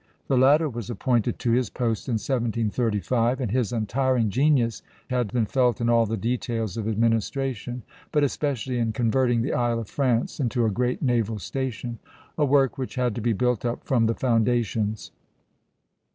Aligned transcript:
The 0.29 0.35
latter 0.39 0.67
was 0.67 0.89
appointed 0.89 1.37
to 1.37 1.51
his 1.51 1.69
post 1.69 2.07
in 2.07 2.13
1735, 2.13 3.39
and 3.39 3.51
his 3.51 3.71
untiring 3.71 4.31
genius 4.31 4.81
had 5.11 5.31
been 5.31 5.45
felt 5.45 5.79
in 5.79 5.89
all 5.89 6.07
the 6.07 6.17
details 6.17 6.75
of 6.75 6.87
administration, 6.87 7.83
but 8.11 8.23
especially 8.23 8.79
in 8.79 8.93
converting 8.93 9.43
the 9.43 9.53
Isle 9.53 9.77
of 9.77 9.87
France 9.89 10.39
into 10.39 10.65
a 10.65 10.71
great 10.71 11.03
naval 11.03 11.37
station, 11.37 11.99
a 12.35 12.45
work 12.45 12.79
which 12.79 12.95
had 12.95 13.13
to 13.13 13.21
be 13.21 13.33
built 13.33 13.63
up 13.63 13.83
from 13.83 14.07
the 14.07 14.15
foundations. 14.15 15.11